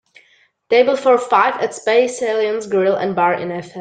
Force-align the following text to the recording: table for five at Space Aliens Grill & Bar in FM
table 0.71 0.95
for 0.97 1.19
five 1.19 1.61
at 1.61 1.75
Space 1.75 2.23
Aliens 2.23 2.65
Grill 2.65 2.97
& 3.13 3.13
Bar 3.13 3.35
in 3.35 3.49
FM 3.49 3.69